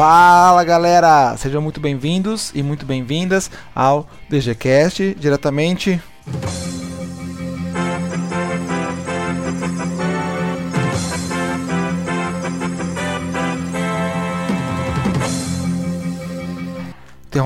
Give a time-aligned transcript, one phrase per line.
[0.00, 6.00] Fala galera, sejam muito bem-vindos e muito bem-vindas ao DGCast, diretamente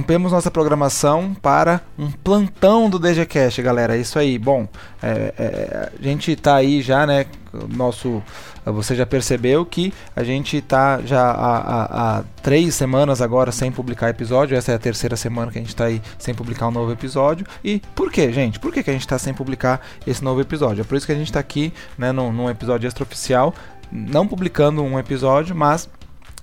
[0.00, 3.94] Interrompemos nossa programação para um plantão do DGCast, galera.
[3.94, 4.38] É isso aí.
[4.38, 4.66] Bom,
[5.02, 7.26] é, é, a gente está aí já, né?
[7.68, 8.22] Nosso,
[8.64, 13.70] você já percebeu que a gente está já há, há, há, três semanas agora sem
[13.70, 14.56] publicar episódio.
[14.56, 17.46] Essa é a terceira semana que a gente está aí sem publicar um novo episódio.
[17.62, 18.58] E por que, gente?
[18.58, 20.80] Por que, que a gente está sem publicar esse novo episódio?
[20.80, 23.54] É por isso que a gente está aqui, né, num, num episódio extraoficial,
[23.92, 25.90] não publicando um episódio, mas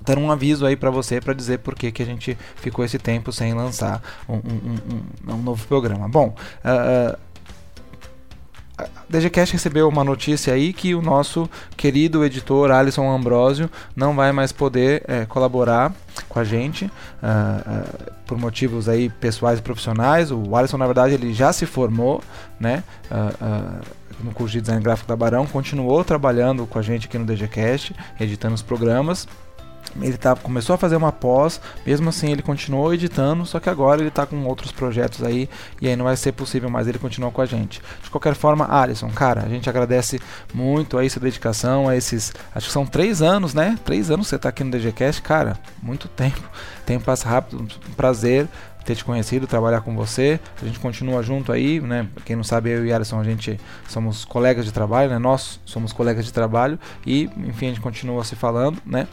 [0.02, 2.98] dar um aviso aí para você para dizer por que, que a gente ficou esse
[2.98, 6.08] tempo sem lançar um, um, um, um novo programa.
[6.08, 7.18] Bom, uh,
[8.78, 14.32] a DGCast recebeu uma notícia aí que o nosso querido editor Alisson Ambrosio não vai
[14.32, 15.92] mais poder é, colaborar
[16.30, 20.32] com a gente uh, uh, por motivos aí pessoais e profissionais.
[20.32, 22.22] O Alisson, na verdade, ele já se formou,
[22.60, 22.84] né?
[23.10, 27.26] Uh, no curso de design gráfico da Barão, continuou trabalhando com a gente aqui no
[27.26, 29.28] DGCast, editando os programas
[30.02, 34.02] ele tá, começou a fazer uma pós, mesmo assim ele continuou editando, só que agora
[34.02, 35.50] ele está com outros projetos aí
[35.82, 37.82] e aí não vai ser possível mais ele continuar com a gente.
[38.04, 40.20] De qualquer forma, Alisson, cara, a gente agradece
[40.54, 43.78] muito aí sua dedicação, a esses, acho que são três anos, né?
[43.84, 46.42] Três anos que você está aqui no DGCast, cara, muito tempo,
[46.86, 48.48] tempo passa rápido, um prazer
[48.88, 50.40] ter te conhecido, trabalhar com você.
[50.62, 52.08] A gente continua junto aí, né?
[52.24, 55.20] Quem não sabe, eu e Alisson, a gente somos colegas de trabalho, né?
[55.20, 59.08] Nós somos colegas de trabalho e, enfim, a gente continua se falando, né?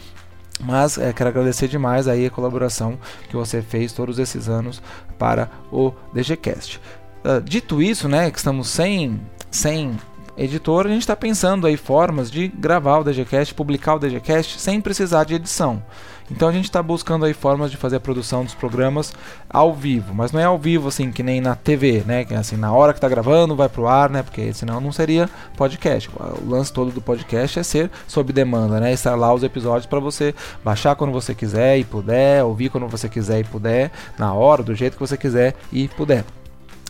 [0.60, 4.82] Mas é, quero agradecer demais aí a colaboração que você fez todos esses anos
[5.18, 6.80] para o DGCast.
[7.24, 9.96] Uh, dito isso, né, que estamos sem, sem
[10.36, 14.80] editor, a gente está pensando aí formas de gravar o DGCast, publicar o DGCast sem
[14.80, 15.82] precisar de edição.
[16.30, 19.12] Então a gente está buscando aí formas de fazer a produção dos programas
[19.48, 22.24] ao vivo, mas não é ao vivo assim que nem na TV, né?
[22.24, 24.22] Que é assim na hora que está gravando vai pro ar, né?
[24.22, 26.10] Porque senão não seria podcast.
[26.42, 28.92] O lance todo do podcast é ser sob demanda, né?
[28.92, 30.34] Estar lá os episódios para você
[30.64, 34.74] baixar quando você quiser e puder, ouvir quando você quiser e puder, na hora, do
[34.74, 36.24] jeito que você quiser e puder.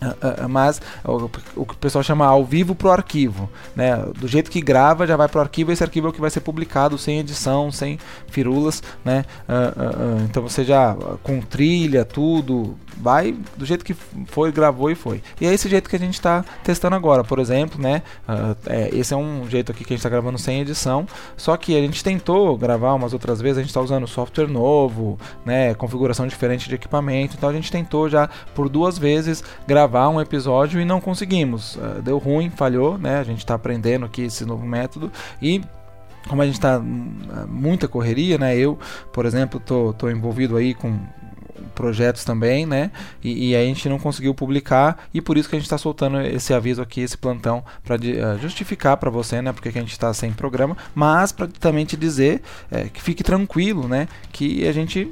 [0.05, 3.97] Uh, uh, mas o, que o pessoal chama ao vivo pro arquivo, né?
[4.19, 6.41] Do jeito que grava já vai pro arquivo, esse arquivo é o que vai ser
[6.41, 7.99] publicado sem edição, sem
[8.29, 9.25] firulas, né?
[9.49, 13.95] Uh, então você já com trilha, tudo, vai do jeito que
[14.27, 15.23] foi, gravou e foi.
[15.41, 18.03] E é esse jeito que a gente está testando agora, por exemplo, né?
[18.67, 21.77] É, esse é um jeito aqui que a gente está gravando sem edição, só que
[21.77, 25.75] a gente tentou gravar umas outras vezes, a gente está usando software novo, né?
[25.75, 30.21] Configuração diferente de equipamento, então a gente tentou já por duas vezes gravar gravar um
[30.21, 31.77] episódio e não conseguimos.
[31.77, 33.21] Uh, deu ruim, falhou, né?
[33.21, 35.11] A gente está aprendendo aqui esse novo método
[35.41, 35.63] e
[36.29, 38.57] como a gente está ah, muita correria, né?
[38.57, 38.79] Eu,
[39.13, 40.99] por exemplo, tô, tô envolvido aí com
[41.77, 42.91] projetos também, né?
[43.23, 46.21] E, e a gente não conseguiu publicar e por isso que a gente está soltando
[46.23, 49.53] esse aviso aqui, esse plantão para uh, justificar para você, né?
[49.53, 53.87] Porque a gente está sem programa, mas para também te dizer é, que fique tranquilo,
[53.87, 54.09] né?
[54.33, 55.09] Que a gente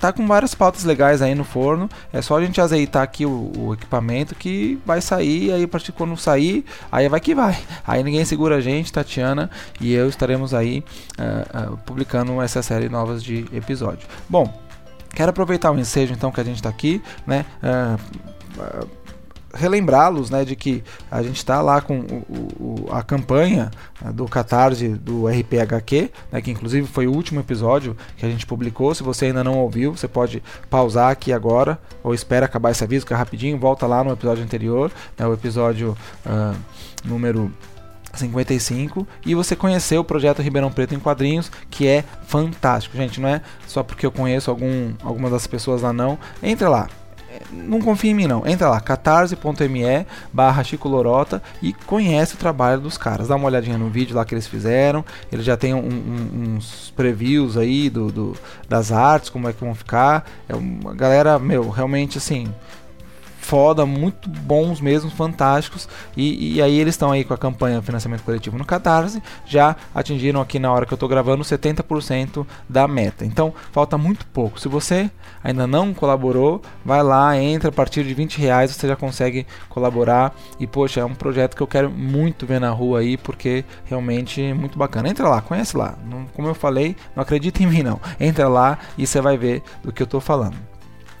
[0.00, 1.88] tá com várias pautas legais aí no forno.
[2.12, 5.52] É só a gente azeitar aqui o, o equipamento que vai sair.
[5.52, 7.58] Aí a partir de quando sair, aí vai que vai.
[7.86, 9.50] Aí ninguém segura a gente, Tatiana
[9.80, 10.82] e eu estaremos aí
[11.18, 14.08] uh, uh, publicando essa série novas de episódio.
[14.28, 14.52] Bom,
[15.14, 17.44] quero aproveitar o ensejo então que a gente está aqui, né?
[17.62, 18.99] Uh,
[19.52, 24.26] relembrá-los né, de que a gente está lá com o, o, a campanha né, do
[24.26, 28.94] Catarse do RPHQ, né, que inclusive foi o último episódio que a gente publicou.
[28.94, 33.06] Se você ainda não ouviu, você pode pausar aqui agora ou espera acabar esse aviso,
[33.06, 35.96] que é rapidinho, volta lá no episódio anterior, né, o episódio
[36.26, 36.56] uh,
[37.04, 37.52] número
[38.14, 43.20] 55 e você conheceu o projeto Ribeirão Preto em quadrinhos, que é fantástico, gente.
[43.20, 46.18] Não é só porque eu conheço algum, algumas das pessoas lá, não.
[46.42, 46.88] Entra lá,
[47.52, 48.46] não confia em mim não.
[48.46, 53.28] Entra lá, catarse.me barra Chico Lorota e conhece o trabalho dos caras.
[53.28, 55.04] Dá uma olhadinha no vídeo lá que eles fizeram.
[55.30, 58.36] Eles já tem um, um, uns previews aí do, do,
[58.68, 60.28] das artes, como é que vão ficar.
[60.48, 62.52] É uma galera, meu, realmente assim
[63.40, 65.88] foda, muito bons mesmo, fantásticos.
[66.16, 70.40] E, e aí eles estão aí com a campanha Financiamento Coletivo no Catarse, já atingiram
[70.40, 73.24] aqui na hora que eu estou gravando 70% da meta.
[73.24, 74.60] Então falta muito pouco.
[74.60, 75.10] Se você
[75.42, 80.34] ainda não colaborou, vai lá, entra a partir de 20 reais, você já consegue colaborar.
[80.58, 84.42] E poxa, é um projeto que eu quero muito ver na rua aí, porque realmente
[84.42, 85.08] é muito bacana.
[85.08, 85.96] Entra lá, conhece lá.
[86.04, 88.00] Não, como eu falei, não acredita em mim não.
[88.20, 90.56] Entra lá e você vai ver do que eu estou falando.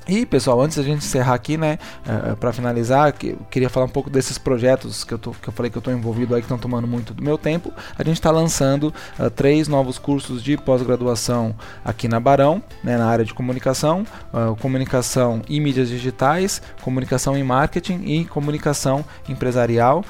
[0.08, 3.68] E pessoal, antes da gente encerrar aqui, né, eh, eh, para finalizar, que, eu queria
[3.68, 6.34] falar um pouco desses projetos que eu, tô, que eu falei que eu estou envolvido
[6.34, 7.72] aí, que estão tomando muito do meu tempo.
[7.98, 11.54] A gente está lançando uh, três novos cursos de pós-graduação
[11.84, 17.44] aqui na Barão, né, na área de comunicação, uh, comunicação e mídias digitais, comunicação em
[17.44, 20.04] marketing e comunicação empresarial.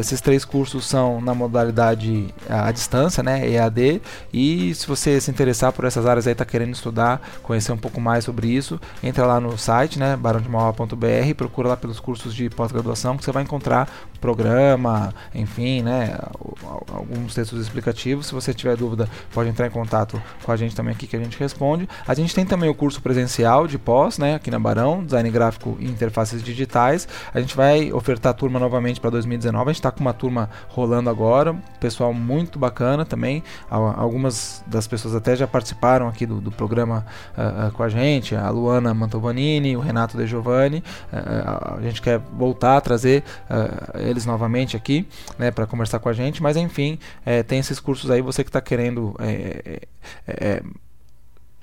[0.00, 4.02] esses três cursos são na modalidade à distância, né, EAD.
[4.32, 8.00] E se você se interessar por essas áreas aí, está querendo estudar, conhecer um pouco
[8.00, 13.16] mais sobre isso entra lá no site, né, barãodemauá.br, procura lá pelos cursos de pós-graduação
[13.16, 13.88] que você vai encontrar
[14.20, 16.18] programa, enfim, né,
[16.92, 18.26] alguns textos explicativos.
[18.26, 21.18] Se você tiver dúvida, pode entrar em contato com a gente também aqui que a
[21.20, 21.88] gente responde.
[22.06, 25.76] A gente tem também o curso presencial de pós, né, aqui na Barão, design gráfico
[25.78, 27.06] e interfaces digitais.
[27.32, 29.62] A gente vai ofertar a turma novamente para 2019.
[29.62, 33.42] A gente está com uma turma rolando agora, pessoal muito bacana também.
[33.70, 37.06] Algumas das pessoas até já participaram aqui do, do programa
[37.36, 40.78] uh, uh, com a gente, a Luana Mantovanini, o Renato De Giovanni.
[41.12, 43.22] Uh, a gente quer voltar a trazer
[43.94, 45.06] eles novamente aqui,
[45.38, 46.42] né, para conversar com a gente.
[46.42, 46.98] Mas enfim,
[47.46, 49.80] tem esses cursos aí, você que está querendo é,
[50.26, 50.62] é,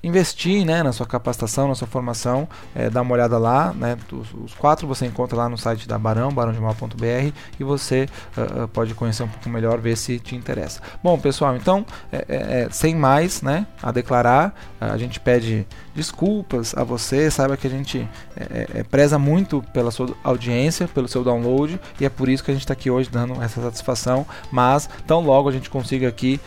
[0.06, 4.32] investir né, na sua capacitação, na sua formação, é, dá uma olhada lá, né, os,
[4.34, 8.06] os, quatro você encontra lá no site da Barão, barãodemal.br e você
[8.36, 10.80] uh, pode conhecer um pouco melhor, ver se te interessa.
[11.02, 16.84] Bom, pessoal, então, é, é, sem mais né, a declarar, a gente pede desculpas a
[16.84, 18.06] você, saiba que a gente
[18.90, 22.62] preza muito pela sua audiência, pelo seu download e é por isso que a gente
[22.62, 26.38] está aqui hoje dando essa satisfação, mas tão logo a gente consiga aqui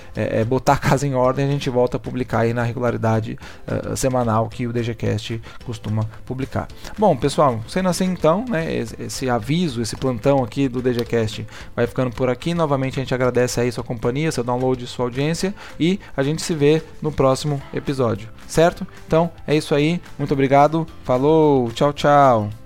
[0.47, 4.49] botar a casa em ordem, a gente volta a publicar aí na regularidade uh, semanal
[4.49, 6.67] que o DGCast costuma publicar.
[6.97, 11.87] Bom, pessoal, sendo assim então, né, esse, esse, aviso, esse plantão aqui do DGCast vai
[11.87, 12.53] ficando por aqui.
[12.53, 16.53] Novamente a gente agradece aí sua companhia, seu download, sua audiência e a gente se
[16.53, 18.85] vê no próximo episódio, certo?
[19.07, 22.58] Então é isso aí, muito obrigado, falou, tchau, tchau.